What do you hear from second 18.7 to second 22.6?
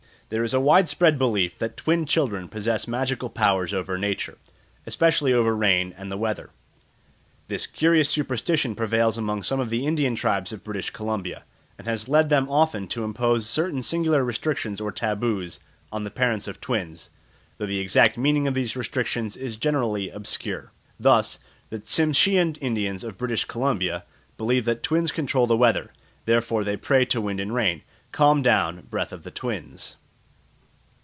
restrictions is generally obscure. Thus the Tsimshian